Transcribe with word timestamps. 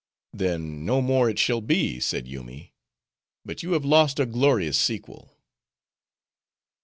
"Then 0.33 0.83
no 0.83 0.99
more 0.99 1.29
it 1.29 1.37
shall 1.37 1.61
be," 1.61 1.99
said 1.99 2.27
Yoomy, 2.27 2.73
"But 3.45 3.61
you 3.61 3.73
have 3.73 3.85
lost 3.85 4.19
a 4.19 4.25
glorious 4.25 4.79
sequel." 4.79 5.37